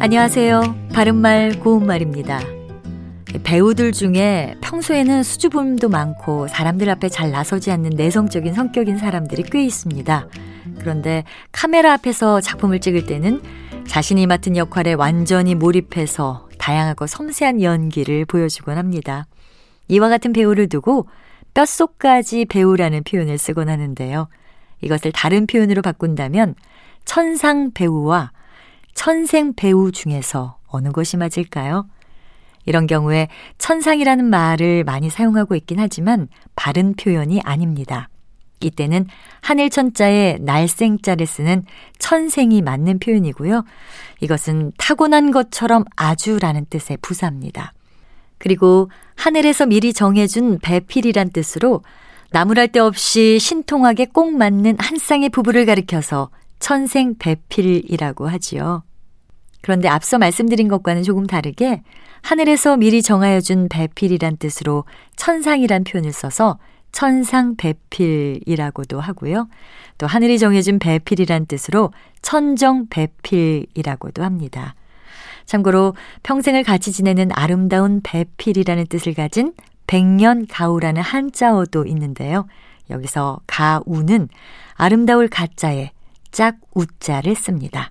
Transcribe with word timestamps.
안녕하세요. 0.00 0.76
바른말 0.92 1.58
고운말입니다. 1.58 2.40
배우들 3.42 3.90
중에 3.90 4.54
평소에는 4.60 5.24
수줍음도 5.24 5.88
많고 5.88 6.46
사람들 6.46 6.88
앞에 6.88 7.08
잘 7.08 7.32
나서지 7.32 7.72
않는 7.72 7.90
내성적인 7.96 8.54
성격인 8.54 8.96
사람들이 8.96 9.42
꽤 9.50 9.64
있습니다. 9.64 10.28
그런데 10.78 11.24
카메라 11.50 11.94
앞에서 11.94 12.40
작품을 12.40 12.78
찍을 12.78 13.06
때는 13.06 13.42
자신이 13.88 14.28
맡은 14.28 14.56
역할에 14.56 14.92
완전히 14.92 15.56
몰입해서 15.56 16.48
다양하고 16.58 17.08
섬세한 17.08 17.60
연기를 17.60 18.24
보여주곤 18.24 18.78
합니다. 18.78 19.26
이와 19.88 20.08
같은 20.08 20.32
배우를 20.32 20.68
두고 20.68 21.06
뼛속까지 21.54 22.44
배우라는 22.44 23.02
표현을 23.02 23.36
쓰곤 23.36 23.68
하는데요. 23.68 24.28
이것을 24.80 25.10
다른 25.10 25.48
표현으로 25.48 25.82
바꾼다면 25.82 26.54
천상 27.04 27.72
배우와 27.72 28.30
천생 28.98 29.52
배우 29.54 29.92
중에서 29.92 30.58
어느 30.66 30.90
것이 30.90 31.16
맞을까요? 31.16 31.88
이런 32.66 32.88
경우에 32.88 33.28
천상이라는 33.56 34.24
말을 34.24 34.82
많이 34.82 35.08
사용하고 35.08 35.54
있긴 35.54 35.78
하지만 35.78 36.26
바른 36.56 36.94
표현이 36.94 37.40
아닙니다. 37.44 38.08
이때는 38.60 39.06
하늘 39.40 39.70
천자에 39.70 40.38
날생자를 40.40 41.26
쓰는 41.26 41.64
천생이 42.00 42.60
맞는 42.60 42.98
표현이고요. 42.98 43.64
이것은 44.18 44.72
타고난 44.78 45.30
것처럼 45.30 45.84
아주라는 45.94 46.66
뜻의 46.68 46.98
부사입니다. 47.00 47.74
그리고 48.38 48.90
하늘에서 49.14 49.66
미리 49.66 49.92
정해준 49.92 50.58
배필이란 50.58 51.30
뜻으로 51.30 51.84
나무랄 52.32 52.66
데 52.66 52.80
없이 52.80 53.38
신통하게 53.38 54.06
꼭 54.06 54.32
맞는 54.32 54.74
한 54.80 54.98
쌍의 54.98 55.28
부부를 55.28 55.66
가리켜서 55.66 56.30
천생 56.58 57.14
배필이라고 57.16 58.26
하지요. 58.26 58.82
그런데 59.60 59.88
앞서 59.88 60.18
말씀드린 60.18 60.68
것과는 60.68 61.02
조금 61.02 61.26
다르게 61.26 61.82
하늘에서 62.22 62.76
미리 62.76 63.02
정하여 63.02 63.40
준 63.40 63.68
배필이란 63.68 64.36
뜻으로 64.38 64.84
천상이란 65.16 65.84
표현을 65.84 66.12
써서 66.12 66.58
천상 66.92 67.56
배필이라고도 67.56 69.00
하고요. 69.00 69.48
또 69.98 70.06
하늘이 70.06 70.38
정해준 70.38 70.78
배필이란 70.78 71.46
뜻으로 71.46 71.92
천정 72.22 72.86
배필이라고도 72.88 74.24
합니다. 74.24 74.74
참고로 75.44 75.94
평생을 76.22 76.62
같이 76.62 76.92
지내는 76.92 77.30
아름다운 77.32 78.00
배필이라는 78.02 78.86
뜻을 78.86 79.14
가진 79.14 79.54
백년 79.86 80.46
가우라는 80.46 81.00
한자어도 81.00 81.86
있는데요. 81.86 82.46
여기서 82.90 83.40
가우는 83.46 84.28
아름다울 84.74 85.28
가자에 85.28 85.90
짝 86.30 86.56
우자를 86.74 87.34
씁니다. 87.34 87.90